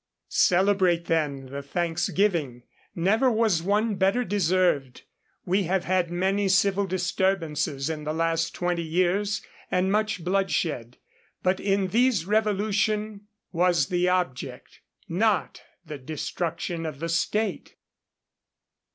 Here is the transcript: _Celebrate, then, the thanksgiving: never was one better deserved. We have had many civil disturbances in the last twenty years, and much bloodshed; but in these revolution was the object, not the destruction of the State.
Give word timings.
_Celebrate, 0.31 1.05
then, 1.05 1.45
the 1.45 1.61
thanksgiving: 1.61 2.63
never 2.95 3.29
was 3.29 3.61
one 3.61 3.93
better 3.93 4.23
deserved. 4.23 5.03
We 5.45 5.65
have 5.65 5.83
had 5.83 6.09
many 6.09 6.47
civil 6.47 6.87
disturbances 6.87 7.87
in 7.87 8.03
the 8.03 8.11
last 8.11 8.55
twenty 8.55 8.81
years, 8.81 9.43
and 9.69 9.91
much 9.91 10.23
bloodshed; 10.23 10.97
but 11.43 11.59
in 11.59 11.89
these 11.89 12.25
revolution 12.25 13.27
was 13.51 13.89
the 13.89 14.09
object, 14.09 14.79
not 15.07 15.61
the 15.85 15.99
destruction 15.99 16.87
of 16.87 16.97
the 16.99 17.07
State. 17.09 17.75